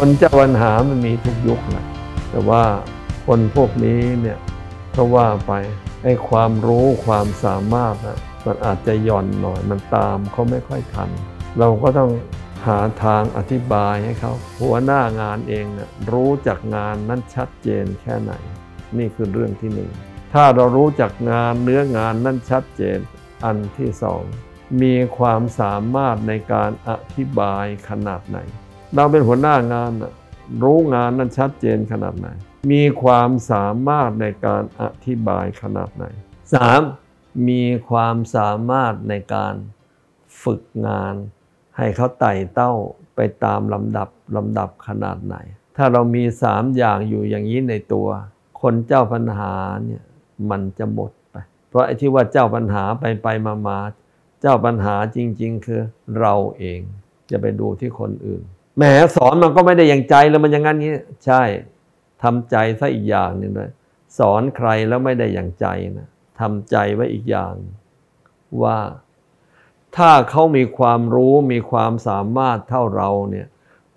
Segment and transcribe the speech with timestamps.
[0.00, 1.86] คนเจ้าปัญหามันมีทุกยุคแหละ
[2.30, 2.64] แต่ว่า
[3.26, 4.38] คนพวกนี้เนี่ย
[4.96, 5.52] ก็ว่าไป
[6.04, 11.10] ไอ้ความรู้ความสามารถนะมันอาจจะหย่อนหน่อยมันตามเขาไม่ค่อยทัน
[11.58, 12.10] เราก็ต้อง
[12.66, 18.32] หาทางอธิบายให้เขาหัวหน้างานเองนะรู้จักงานนั้นชัดเจนแค่ไหน
[18.98, 19.90] นี่คือเรื่องที่หนึ่ง
[20.32, 22.98] ถ้าเรารู้จักงานเนื้องานนั้นชัดเจน
[23.44, 24.22] อันที่สอง
[24.82, 28.40] มีความสามารถในการอธิบายขนาดไหน
[28.96, 29.90] เราเป็นหัวหน้างาน
[30.62, 32.28] รู้งานนั้นชัดเจนขนาดไหน
[32.72, 36.04] มีความสามารถในการอธิบายขนาดไหน
[36.76, 37.48] 3.
[37.48, 39.54] มีความสามารถในการ
[40.42, 41.14] ฝึกงาน
[41.76, 42.72] ให้เขาไต่เต้า
[43.16, 45.36] ไปตามลำดับลำดับขนาดไหน
[45.76, 48.08] ถ้าเรามีสามอย่างอยู่อย่างนี้ในตัว
[48.60, 50.04] คนเจ้าปัญหาเนี่ย
[50.50, 51.36] มันจะหมดไป
[51.68, 53.78] เพราะไอ้ที่ว่าเจ้าปัญหาไปไปมามา
[54.40, 55.80] เจ้าปัญหาจริง ๆ คือ
[56.20, 56.80] เราเอง
[57.30, 58.44] จะไปดูที่คนอื่น
[58.76, 58.82] แหม
[59.16, 60.92] สอนมันก็ไม่ได้อย่างใจแล้วมันอย่างนั้นนี้
[61.26, 61.42] ใช่
[62.22, 63.70] ทำใจซะอีกอย่างหนึ่งเลย
[64.18, 66.08] สอนใครแล้วไม่ได้อย่างใจนะ
[66.40, 67.54] ทำใจไว้อีกอย่าง
[68.62, 68.78] ว่า
[69.96, 73.46] ถ้าเขามีความรู้มีความสามารถเท่าเราเนี่ย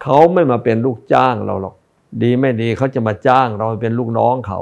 [0.04, 1.76] เขาไม่มาเป็นลูกจ้างเราหรอก
[2.24, 4.62] ดีไม่ดีเขาจะมาจ้างเราเป็นลูกน้องเขา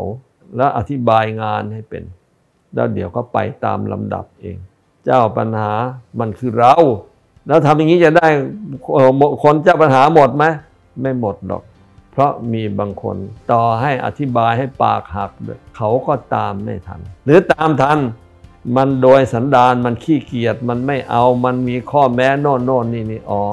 [0.56, 2.04] แล้วอธิบายงานให้เป็น
[2.74, 4.58] แล้วเดี๋ยวก็ไปตามลำดับเอง
[5.06, 5.72] เจ้าปัญหา
[6.20, 6.76] มันคือเรา
[7.48, 8.28] แล้วทำอย่างนี้จะได้
[9.44, 10.46] คนเจ้าปัญหาหมดไหม
[11.02, 11.64] ไม่หมดหรอก
[12.12, 13.18] เพราะมีบางคน
[13.52, 15.32] ต่อให้อธิบายให้ปากหัก
[15.78, 18.00] เขาก็ตามไม่ทัน หรือตามทัน
[18.76, 23.44] มันโดยสันดานมันขี้เกียจมันไม่เอามันมีข้อแม้โน่นโน่นนี่นี่อ๋อ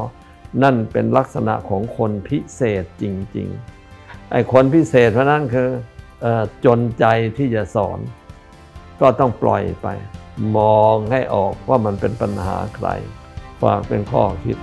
[0.62, 3.04] นั่นเป็นลักษณะของคนพิเศษจ
[3.36, 3.48] ริง
[3.90, 5.68] ๆ ไอ้คนพิเศษเพราะนั้นคือ
[6.64, 7.04] จนใจ
[7.36, 7.98] ที่จะสอน
[9.00, 9.86] ก็ต้องปล่อยไป
[10.56, 12.88] มองให้ออกว่ามันเป็นปัญหาใคร
[13.64, 14.56] ฝากเป็นข้อคิด